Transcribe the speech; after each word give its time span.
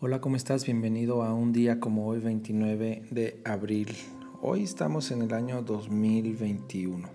Hola, 0.00 0.20
¿cómo 0.20 0.36
estás? 0.36 0.64
Bienvenido 0.64 1.24
a 1.24 1.34
un 1.34 1.52
día 1.52 1.80
como 1.80 2.06
hoy, 2.06 2.20
29 2.20 3.02
de 3.10 3.40
abril. 3.44 3.96
Hoy 4.40 4.62
estamos 4.62 5.10
en 5.10 5.22
el 5.22 5.34
año 5.34 5.60
2021. 5.62 7.08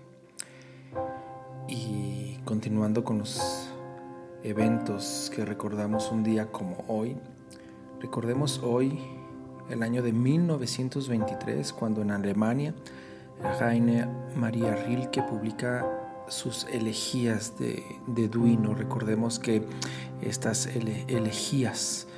Y 1.66 2.36
continuando 2.44 3.02
con 3.02 3.20
los 3.20 3.70
eventos 4.42 5.32
que 5.34 5.46
recordamos 5.46 6.12
un 6.12 6.22
día 6.24 6.52
como 6.52 6.84
hoy, 6.86 7.16
recordemos 8.02 8.60
hoy 8.62 8.98
el 9.70 9.82
año 9.82 10.02
de 10.02 10.12
1923, 10.12 11.72
cuando 11.72 12.02
en 12.02 12.10
Alemania 12.10 12.74
Heine 13.62 14.06
María 14.36 14.76
Rilke 14.76 15.22
publica 15.22 15.86
sus 16.28 16.64
elegías 16.64 17.54
de 17.58 18.28
Duino. 18.28 18.74
Recordemos 18.74 19.38
que 19.38 19.62
estas 20.20 20.66
elegías 20.66 22.08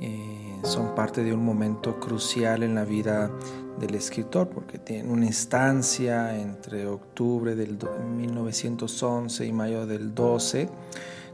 eh, 0.00 0.56
son 0.62 0.94
parte 0.94 1.22
de 1.22 1.32
un 1.32 1.44
momento 1.44 2.00
crucial 2.00 2.62
en 2.62 2.74
la 2.74 2.84
vida 2.84 3.30
del 3.78 3.94
escritor 3.94 4.48
porque 4.48 4.78
tienen 4.78 5.10
una 5.10 5.26
instancia 5.26 6.38
entre 6.40 6.86
octubre 6.86 7.54
del 7.54 7.78
1911 8.16 9.46
y 9.46 9.52
mayo 9.52 9.86
del 9.86 10.14
12 10.14 10.68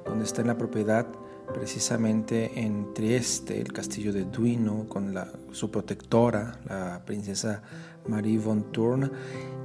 donde 0.05 0.25
está 0.25 0.41
en 0.41 0.49
la 0.49 0.57
propiedad 0.57 1.07
precisamente 1.53 2.61
en 2.61 2.95
Trieste, 2.95 3.61
el 3.61 3.73
castillo 3.73 4.13
de 4.13 4.25
Duino, 4.25 4.87
con 4.89 5.15
su 5.53 5.71
protectora, 5.71 6.61
la 6.69 7.03
princesa 7.05 7.63
Marie 8.07 8.39
von 8.39 8.73
Thurn. 8.73 9.11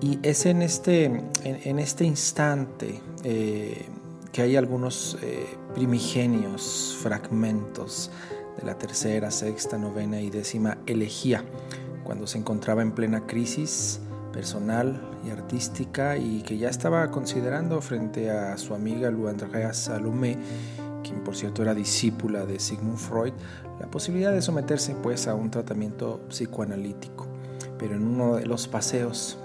Y 0.02 0.20
es 0.24 0.46
en 0.46 0.62
este, 0.62 1.06
en, 1.44 1.80
este 1.80 2.06
instante 2.06 3.02
eh, 3.24 3.86
que 4.32 4.42
hay 4.42 4.56
algunos 4.56 5.18
eh, 5.22 5.46
primigenios 5.74 6.98
fragmentos 7.02 8.12
de 8.58 8.66
la 8.66 8.78
tercera, 8.78 9.32
sexta, 9.32 9.78
novena 9.78 10.22
y 10.22 10.30
décima 10.30 10.78
elegía, 10.86 11.44
cuando 12.04 12.28
se 12.28 12.38
encontraba 12.38 12.82
en 12.82 12.92
plena 12.92 13.26
crisis 13.26 14.00
personal 14.32 15.02
y 15.26 15.30
artística 15.30 16.18
y 16.18 16.42
que 16.42 16.58
ya 16.58 16.70
estaba 16.70 17.10
considerando 17.10 17.82
frente 17.82 18.30
a 18.30 18.58
su 18.58 18.74
amiga 18.74 19.10
Luandrea 19.10 19.74
Salomé, 19.74 20.38
quien 21.04 21.24
por 21.24 21.36
cierto 21.36 21.62
era 21.62 21.74
discípula 21.74 22.46
de 22.46 22.60
Sigmund 22.60 22.98
Freud, 22.98 23.34
la 23.80 23.88
posibilidad 23.88 24.32
de 24.32 24.42
someterse 24.42 24.96
pues 24.96 25.28
a 25.28 25.36
un 25.36 25.52
tratamiento 25.52 26.22
psicoanalítico. 26.30 27.28
Pero 27.78 27.96
en 27.96 28.08
uno 28.08 28.36
de 28.36 28.46
los 28.46 28.68
paseos 28.68 29.38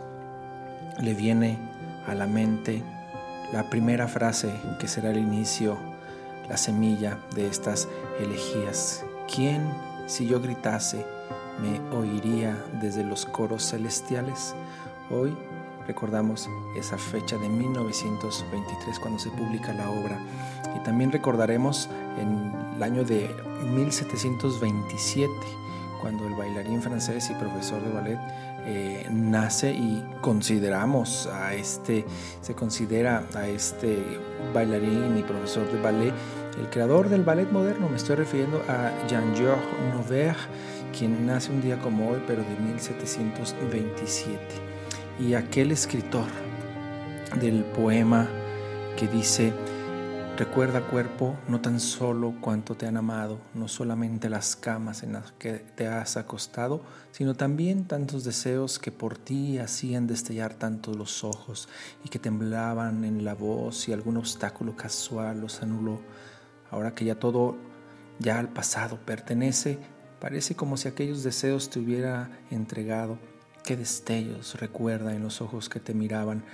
le 1.00 1.14
viene 1.14 1.58
a 2.06 2.14
la 2.14 2.26
mente 2.26 2.82
la 3.52 3.68
primera 3.70 4.06
frase 4.06 4.52
que 4.78 4.88
será 4.88 5.10
el 5.10 5.18
inicio 5.18 5.76
la 6.50 6.56
semilla 6.56 7.18
de 7.36 7.46
estas 7.46 7.88
elegías. 8.20 9.04
¿Quién, 9.34 9.72
si 10.06 10.26
yo 10.26 10.40
gritase, 10.40 11.06
me 11.62 11.78
oiría 11.96 12.56
desde 12.80 13.04
los 13.04 13.26
coros 13.26 13.70
celestiales? 13.70 14.56
Hoy 15.08 15.36
recordamos 15.86 16.48
esa 16.76 16.98
fecha 16.98 17.36
de 17.38 17.48
1923 17.48 18.98
cuando 18.98 19.20
se 19.20 19.30
publica 19.30 19.72
la 19.72 19.88
obra 19.88 20.18
y 20.76 20.82
también 20.82 21.12
recordaremos 21.12 21.88
en 22.18 22.52
el 22.74 22.82
año 22.82 23.04
de 23.04 23.30
1727 23.72 25.30
cuando 26.00 26.26
el 26.26 26.34
bailarín 26.34 26.82
francés 26.82 27.30
y 27.30 27.34
profesor 27.34 27.80
de 27.82 27.92
ballet 27.92 28.18
eh, 28.66 29.06
nace 29.10 29.70
y 29.70 30.04
consideramos 30.20 31.28
a 31.28 31.54
este, 31.54 32.04
se 32.40 32.54
considera 32.54 33.24
a 33.34 33.46
este 33.46 34.02
bailarín 34.52 35.16
y 35.16 35.22
profesor 35.22 35.70
de 35.70 35.80
ballet 35.80 36.14
el 36.58 36.68
creador 36.70 37.08
del 37.08 37.22
ballet 37.22 37.50
moderno. 37.50 37.88
Me 37.88 37.96
estoy 37.96 38.16
refiriendo 38.16 38.62
a 38.68 38.92
Jean-Georges 39.08 39.64
Noverre, 39.92 40.36
quien 40.96 41.26
nace 41.26 41.50
un 41.50 41.60
día 41.60 41.78
como 41.80 42.10
hoy, 42.10 42.22
pero 42.26 42.42
de 42.42 42.56
1727. 42.56 44.38
Y 45.18 45.34
aquel 45.34 45.72
escritor 45.72 46.26
del 47.40 47.64
poema 47.64 48.28
que 48.96 49.06
dice, 49.06 49.52
Recuerda 50.40 50.80
cuerpo 50.80 51.36
no 51.48 51.60
tan 51.60 51.78
solo 51.80 52.32
cuánto 52.40 52.74
te 52.74 52.86
han 52.86 52.96
amado, 52.96 53.38
no 53.52 53.68
solamente 53.68 54.30
las 54.30 54.56
camas 54.56 55.02
en 55.02 55.12
las 55.12 55.32
que 55.32 55.52
te 55.52 55.86
has 55.86 56.16
acostado, 56.16 56.80
sino 57.10 57.34
también 57.34 57.84
tantos 57.84 58.24
deseos 58.24 58.78
que 58.78 58.90
por 58.90 59.18
ti 59.18 59.58
hacían 59.58 60.06
destellar 60.06 60.54
tanto 60.54 60.94
los 60.94 61.24
ojos 61.24 61.68
y 62.06 62.08
que 62.08 62.18
temblaban 62.18 63.04
en 63.04 63.22
la 63.22 63.34
voz 63.34 63.86
y 63.90 63.92
algún 63.92 64.16
obstáculo 64.16 64.74
casual 64.74 65.42
los 65.42 65.62
anuló. 65.62 66.00
Ahora 66.70 66.94
que 66.94 67.04
ya 67.04 67.14
todo 67.14 67.56
ya 68.18 68.38
al 68.38 68.48
pasado 68.48 68.98
pertenece, 69.04 69.78
parece 70.20 70.54
como 70.54 70.76
si 70.76 70.88
aquellos 70.88 71.22
deseos 71.22 71.70
te 71.70 71.78
hubiera 71.78 72.30
entregado. 72.50 73.18
Qué 73.64 73.76
destellos 73.76 74.58
recuerda 74.58 75.14
en 75.14 75.22
los 75.22 75.40
ojos 75.40 75.68
que 75.68 75.80
te 75.80 75.94
miraban, 75.94 76.44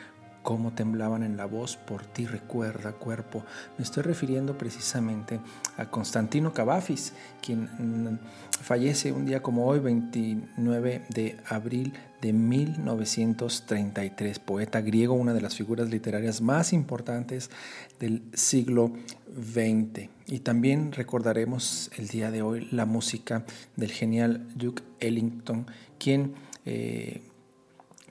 cómo 0.47 0.73
temblaban 0.73 1.23
en 1.25 1.37
la 1.37 1.45
voz, 1.45 1.77
por 1.77 2.07
ti 2.07 2.25
recuerda 2.25 2.93
cuerpo. 2.93 3.45
Me 3.79 3.83
estoy 3.83 4.05
refiriendo 4.05 4.57
precisamente 4.57 5.41
a 5.77 5.91
Constantino 5.91 6.53
Cavafis, 6.53 7.15
quien 7.43 7.65
mm, 7.65 8.21
fallece 8.63 9.11
un 9.11 9.27
día 9.27 9.43
como 9.43 9.67
hoy, 9.67 9.81
29 9.81 11.03
de 11.09 11.37
abril 11.49 11.95
de 12.23 12.33
1933, 12.33 14.39
poeta 14.39 14.83
griego, 14.83 15.15
una 15.15 15.35
de 15.35 15.41
las 15.41 15.57
figuras 15.57 15.91
literarias 15.91 16.41
más 16.41 16.73
importantes 16.73 17.51
del 17.99 18.23
siglo 18.33 18.93
XX. 19.37 20.11
Y 20.29 20.39
también 20.45 20.93
recordaremos 20.93 21.91
el 21.97 22.07
día 22.07 22.31
de 22.31 22.43
hoy 22.43 22.69
la 22.71 22.87
música 22.87 23.45
del 23.75 23.91
genial 23.91 24.47
Duke 24.55 24.85
Ellington, 25.01 25.67
quien... 25.99 26.35
Eh, 26.65 27.33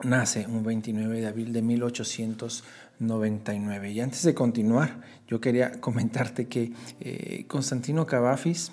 nace 0.02 0.46
un 0.46 0.64
29 0.64 1.20
de 1.20 1.26
abril 1.26 1.52
de 1.52 1.60
1899. 1.62 3.90
Y 3.90 4.00
antes 4.00 4.22
de 4.22 4.32
continuar, 4.34 5.00
yo 5.28 5.40
quería 5.40 5.80
comentarte 5.80 6.46
que 6.46 6.72
eh, 7.00 7.44
Constantino 7.48 8.06
Cavafis 8.06 8.70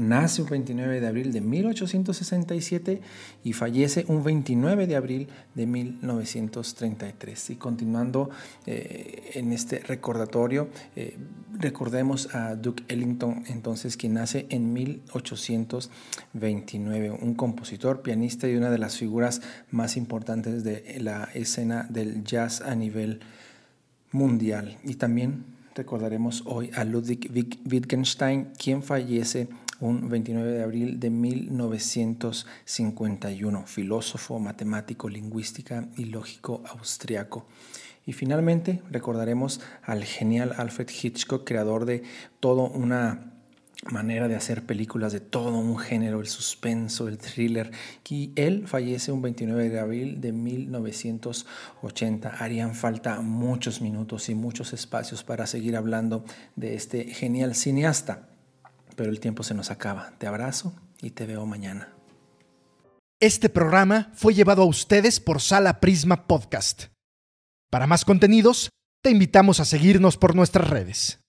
Nace 0.00 0.40
un 0.40 0.48
29 0.48 1.02
de 1.02 1.06
abril 1.06 1.34
de 1.34 1.42
1867 1.42 3.02
y 3.44 3.52
fallece 3.52 4.06
un 4.08 4.24
29 4.24 4.86
de 4.86 4.96
abril 4.96 5.28
de 5.54 5.66
1933. 5.66 7.50
Y 7.50 7.56
continuando 7.56 8.30
eh, 8.64 9.32
en 9.34 9.52
este 9.52 9.80
recordatorio, 9.80 10.70
eh, 10.96 11.18
recordemos 11.58 12.34
a 12.34 12.56
Duke 12.56 12.84
Ellington, 12.88 13.44
entonces, 13.48 13.98
quien 13.98 14.14
nace 14.14 14.46
en 14.48 14.72
1829, 14.72 17.10
un 17.10 17.34
compositor, 17.34 18.00
pianista 18.00 18.48
y 18.48 18.56
una 18.56 18.70
de 18.70 18.78
las 18.78 18.96
figuras 18.96 19.42
más 19.70 19.98
importantes 19.98 20.64
de 20.64 21.00
la 21.00 21.28
escena 21.34 21.86
del 21.90 22.24
jazz 22.24 22.62
a 22.62 22.74
nivel 22.74 23.20
mundial. 24.10 24.78
Y 24.84 24.94
también 24.94 25.44
recordaremos 25.74 26.44
hoy 26.46 26.70
a 26.74 26.84
Ludwig 26.84 27.28
Wittgenstein, 27.70 28.52
quien 28.58 28.82
fallece 28.82 29.48
un 29.82 30.08
29 30.08 30.52
de 30.52 30.62
abril 30.62 30.98
de 31.00 31.10
1951, 31.10 33.66
filósofo, 33.66 34.38
matemático, 34.38 35.08
lingüística 35.08 35.88
y 35.96 36.04
lógico 36.06 36.62
austriaco. 36.66 37.46
Y 38.06 38.12
finalmente 38.12 38.80
recordaremos 38.90 39.60
al 39.82 40.04
genial 40.04 40.54
Alfred 40.56 40.88
Hitchcock, 40.88 41.44
creador 41.44 41.84
de 41.84 42.04
toda 42.38 42.62
una 42.62 43.32
manera 43.90 44.28
de 44.28 44.36
hacer 44.36 44.64
películas 44.64 45.12
de 45.12 45.18
todo 45.18 45.58
un 45.58 45.76
género, 45.76 46.20
el 46.20 46.28
suspenso, 46.28 47.08
el 47.08 47.18
thriller, 47.18 47.72
y 48.08 48.30
él 48.36 48.68
fallece 48.68 49.10
un 49.10 49.22
29 49.22 49.68
de 49.68 49.80
abril 49.80 50.20
de 50.20 50.30
1980. 50.30 52.28
Harían 52.28 52.76
falta 52.76 53.20
muchos 53.20 53.80
minutos 53.80 54.28
y 54.28 54.36
muchos 54.36 54.72
espacios 54.72 55.24
para 55.24 55.48
seguir 55.48 55.76
hablando 55.76 56.24
de 56.54 56.76
este 56.76 57.06
genial 57.06 57.56
cineasta 57.56 58.28
pero 58.96 59.10
el 59.10 59.20
tiempo 59.20 59.42
se 59.42 59.54
nos 59.54 59.70
acaba. 59.70 60.12
Te 60.18 60.26
abrazo 60.26 60.74
y 61.00 61.10
te 61.10 61.26
veo 61.26 61.46
mañana. 61.46 61.92
Este 63.20 63.48
programa 63.48 64.10
fue 64.14 64.34
llevado 64.34 64.62
a 64.62 64.66
ustedes 64.66 65.20
por 65.20 65.40
Sala 65.40 65.80
Prisma 65.80 66.26
Podcast. 66.26 66.86
Para 67.70 67.86
más 67.86 68.04
contenidos, 68.04 68.70
te 69.02 69.10
invitamos 69.10 69.60
a 69.60 69.64
seguirnos 69.64 70.16
por 70.16 70.34
nuestras 70.34 70.68
redes. 70.68 71.21